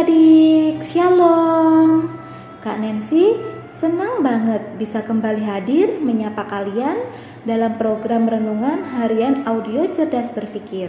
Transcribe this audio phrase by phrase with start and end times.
[0.00, 2.08] adik-adik, Shalom.
[2.64, 3.36] Kak Nancy
[3.68, 6.96] senang banget bisa kembali hadir menyapa kalian
[7.44, 10.88] dalam program renungan harian audio cerdas berpikir.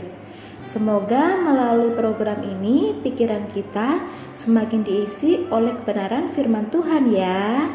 [0.64, 4.00] Semoga melalui program ini pikiran kita
[4.32, 7.68] semakin diisi oleh kebenaran firman Tuhan ya.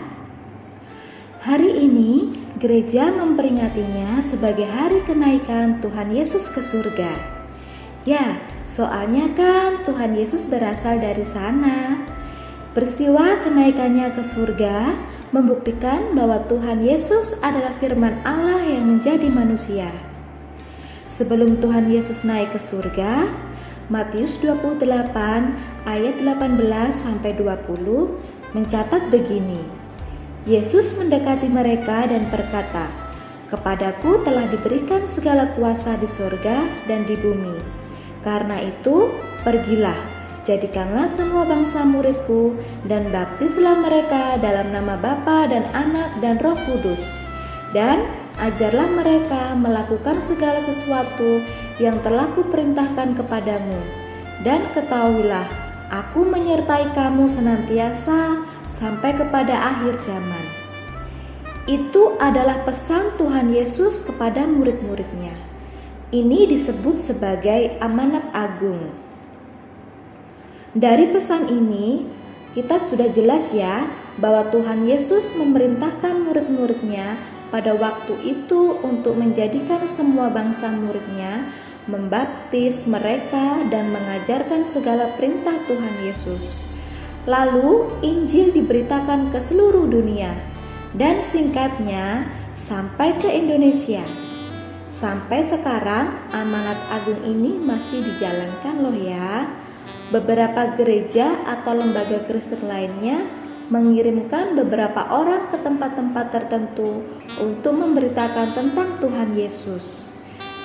[1.45, 7.36] Hari ini gereja memperingatinya sebagai hari kenaikan Tuhan Yesus ke surga.
[8.07, 12.07] Ya, soalnya kan Tuhan Yesus berasal dari sana.
[12.71, 14.95] Peristiwa kenaikannya ke surga
[15.35, 19.91] membuktikan bahwa Tuhan Yesus adalah firman Allah yang menjadi manusia.
[21.11, 23.27] Sebelum Tuhan Yesus naik ke surga,
[23.91, 24.87] Matius 28
[25.83, 28.23] ayat 18 sampai 20
[28.55, 29.59] mencatat begini.
[30.47, 32.87] Yesus mendekati mereka dan berkata,
[33.51, 37.86] "Kepadaku telah diberikan segala kuasa di surga dan di bumi."
[38.27, 39.15] Karena itu,
[39.47, 39.95] pergilah,
[40.43, 42.59] jadikanlah semua bangsa muridku,
[42.91, 47.23] dan baptislah mereka dalam nama Bapa dan Anak dan Roh Kudus.
[47.71, 48.03] Dan
[48.43, 51.39] ajarlah mereka melakukan segala sesuatu
[51.79, 53.79] yang telah kuperintahkan kepadamu.
[54.43, 55.47] Dan ketahuilah,
[55.95, 60.45] aku menyertai kamu senantiasa sampai kepada akhir zaman.
[61.71, 65.56] Itu adalah pesan Tuhan Yesus kepada murid-muridnya.
[66.15, 68.95] Ini disebut sebagai amanat agung.
[70.71, 72.07] Dari pesan ini,
[72.55, 73.91] kita sudah jelas ya
[74.23, 77.19] bahwa Tuhan Yesus memerintahkan murid-muridnya
[77.51, 81.43] pada waktu itu untuk menjadikan semua bangsa muridnya
[81.91, 86.63] membaptis mereka dan mengajarkan segala perintah Tuhan Yesus.
[87.27, 90.39] Lalu Injil diberitakan ke seluruh dunia
[90.95, 94.26] dan singkatnya sampai ke Indonesia.
[94.97, 99.45] Sampai sekarang amanat agung ini masih dijalankan loh ya.
[100.09, 103.29] Beberapa gereja atau lembaga Kristen lainnya
[103.69, 107.05] mengirimkan beberapa orang ke tempat-tempat tertentu
[107.37, 110.17] untuk memberitakan tentang Tuhan Yesus.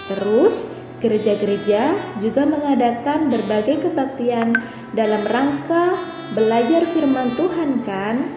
[0.07, 0.71] Terus,
[1.03, 4.55] gereja-gereja juga mengadakan berbagai kebaktian
[4.95, 8.31] dalam rangka belajar firman Tuhan kan?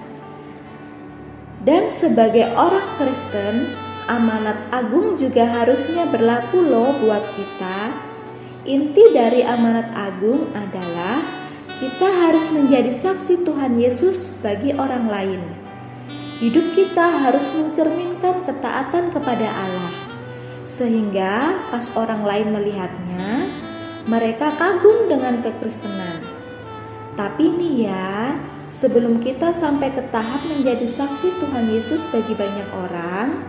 [1.62, 3.78] Dan sebagai orang Kristen,
[4.08, 7.78] amanat agung juga harusnya berlaku loh buat kita.
[8.64, 11.20] Inti dari amanat agung adalah
[11.76, 15.42] kita harus menjadi saksi Tuhan Yesus bagi orang lain.
[16.40, 19.94] Hidup kita harus mencerminkan ketaatan kepada Allah,
[20.64, 23.48] sehingga pas orang lain melihatnya,
[24.08, 26.24] mereka kagum dengan kekristenan.
[27.14, 28.34] Tapi nih ya,
[28.74, 33.46] sebelum kita sampai ke tahap menjadi saksi Tuhan Yesus bagi banyak orang,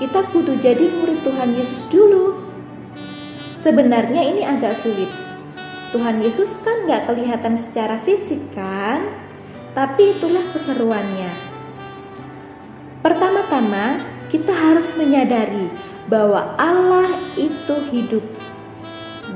[0.00, 2.40] kita kudu jadi murid Tuhan Yesus dulu.
[3.52, 5.12] Sebenarnya ini agak sulit.
[5.92, 9.04] Tuhan Yesus kan gak kelihatan secara fisik kan?
[9.76, 11.28] Tapi itulah keseruannya.
[13.04, 14.00] Pertama-tama,
[14.32, 15.68] kita harus menyadari
[16.08, 18.24] bahwa Allah itu hidup.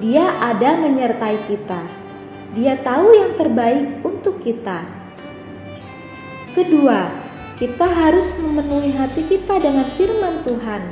[0.00, 1.84] Dia ada menyertai kita.
[2.56, 4.88] Dia tahu yang terbaik untuk kita.
[6.56, 7.23] Kedua,
[7.54, 10.90] kita harus memenuhi hati kita dengan firman Tuhan.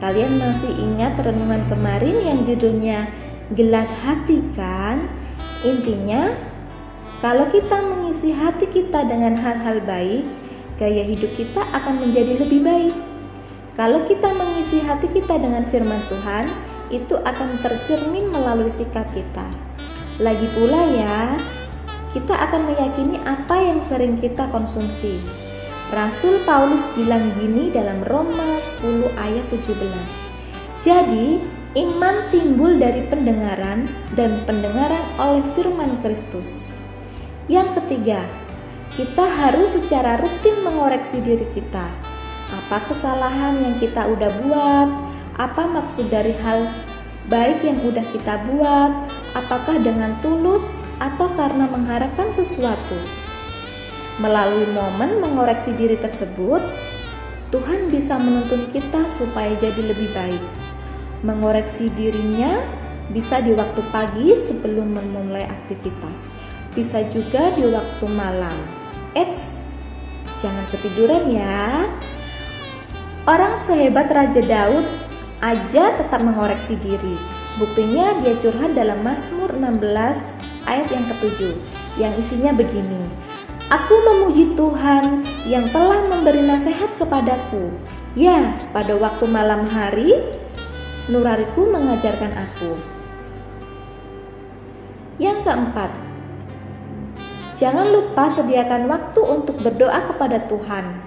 [0.00, 3.12] Kalian masih ingat renungan kemarin yang judulnya
[3.52, 5.04] gelas hati kan?
[5.60, 6.32] Intinya,
[7.20, 10.24] kalau kita mengisi hati kita dengan hal-hal baik,
[10.80, 12.96] gaya hidup kita akan menjadi lebih baik.
[13.76, 16.48] Kalau kita mengisi hati kita dengan firman Tuhan,
[16.88, 19.44] itu akan tercermin melalui sikap kita.
[20.16, 21.36] Lagi pula ya,
[22.16, 25.44] kita akan meyakini apa yang sering kita konsumsi.
[25.94, 29.78] Rasul Paulus bilang gini dalam Roma 10 ayat 17.
[30.82, 31.38] Jadi,
[31.78, 33.86] iman timbul dari pendengaran
[34.18, 36.74] dan pendengaran oleh firman Kristus.
[37.46, 38.26] Yang ketiga,
[38.98, 41.86] kita harus secara rutin mengoreksi diri kita.
[42.50, 44.88] Apa kesalahan yang kita udah buat?
[45.38, 46.74] Apa maksud dari hal
[47.30, 48.90] baik yang udah kita buat?
[49.38, 53.23] Apakah dengan tulus atau karena mengharapkan sesuatu?
[54.22, 56.62] Melalui momen mengoreksi diri tersebut,
[57.50, 60.44] Tuhan bisa menuntun kita supaya jadi lebih baik.
[61.26, 62.62] Mengoreksi dirinya
[63.10, 66.30] bisa di waktu pagi sebelum memulai aktivitas,
[66.72, 68.54] bisa juga di waktu malam.
[69.18, 69.58] Eits,
[70.38, 71.90] jangan ketiduran ya.
[73.24, 74.84] Orang sehebat Raja Daud
[75.42, 77.16] aja tetap mengoreksi diri.
[77.58, 79.80] Buktinya dia curhat dalam Mazmur 16
[80.66, 81.54] ayat yang ketujuh
[81.96, 83.33] yang isinya begini.
[83.74, 87.74] Aku memuji Tuhan yang telah memberi nasihat kepadaku.
[88.14, 90.14] Ya, pada waktu malam hari,
[91.10, 92.78] nurariku mengajarkan aku.
[95.18, 95.90] Yang keempat,
[97.58, 101.02] jangan lupa sediakan waktu untuk berdoa kepada Tuhan.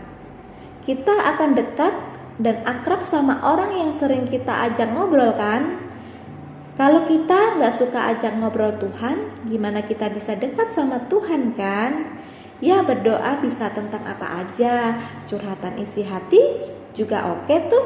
[0.84, 1.96] Kita akan dekat
[2.36, 5.88] dan akrab sama orang yang sering kita ajak ngobrol kan?
[6.76, 12.20] Kalau kita nggak suka ajak ngobrol Tuhan, gimana kita bisa dekat sama Tuhan kan?
[12.58, 14.98] Ya berdoa bisa tentang apa aja,
[15.30, 17.86] curhatan isi hati juga oke tuh.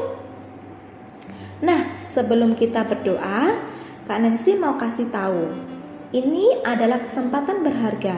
[1.59, 3.59] Nah, sebelum kita berdoa,
[4.07, 5.51] Kak Nancy mau kasih tahu.
[6.15, 8.17] Ini adalah kesempatan berharga.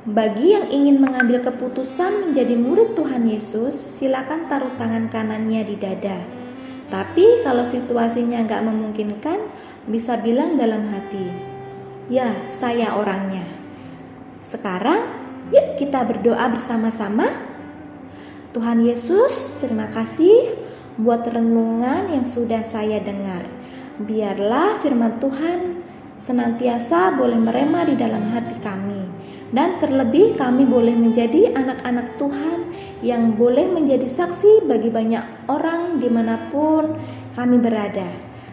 [0.00, 6.18] Bagi yang ingin mengambil keputusan menjadi murid Tuhan Yesus, silakan taruh tangan kanannya di dada.
[6.90, 9.38] Tapi kalau situasinya nggak memungkinkan,
[9.86, 11.30] bisa bilang dalam hati,
[12.10, 13.46] "Ya, saya orangnya."
[14.40, 15.19] Sekarang
[15.50, 17.26] Yuk kita berdoa bersama-sama.
[18.54, 20.54] Tuhan Yesus, terima kasih
[20.94, 23.46] buat renungan yang sudah saya dengar.
[23.98, 25.82] Biarlah firman Tuhan
[26.22, 29.02] senantiasa boleh merema di dalam hati kami.
[29.50, 32.70] Dan terlebih kami boleh menjadi anak-anak Tuhan
[33.02, 36.94] yang boleh menjadi saksi bagi banyak orang di mana pun
[37.34, 38.06] kami berada.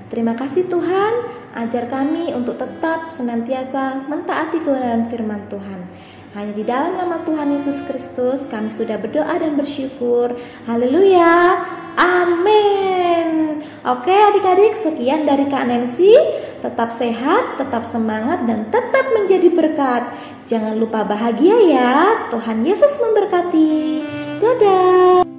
[0.09, 1.13] Terima kasih Tuhan,
[1.53, 5.85] ajar kami untuk tetap senantiasa mentaati kebenaran firman Tuhan.
[6.35, 10.35] Hanya di dalam nama Tuhan Yesus Kristus kami sudah berdoa dan bersyukur.
[10.67, 11.63] Haleluya.
[11.95, 13.63] Amin.
[13.87, 16.11] Oke adik-adik sekian dari Kak Nancy.
[16.59, 20.11] Tetap sehat, tetap semangat dan tetap menjadi berkat.
[20.43, 21.95] Jangan lupa bahagia ya.
[22.27, 24.03] Tuhan Yesus memberkati.
[24.43, 25.36] Dadah.